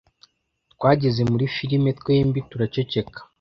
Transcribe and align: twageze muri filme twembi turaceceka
twageze 0.73 1.21
muri 1.31 1.45
filme 1.55 1.89
twembi 1.99 2.39
turaceceka 2.49 3.17